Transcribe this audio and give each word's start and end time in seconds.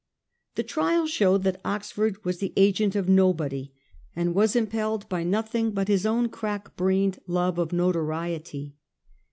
The 0.55 0.63
trial 0.63 1.05
showed 1.05 1.43
that 1.43 1.61
Oxford 1.63 2.25
was 2.25 2.39
the 2.39 2.53
agent 2.57 2.95
of 2.95 3.07
nobody, 3.07 3.71
and 4.15 4.33
was 4.33 4.55
impelled 4.55 5.07
by 5.09 5.23
nothing 5.23 5.69
but 5.73 5.89
his 5.89 6.07
own 6.07 6.27
crack 6.29 6.75
brained, 6.75 7.19
love 7.27 7.59
of 7.59 7.71
notoriety. 7.71 8.73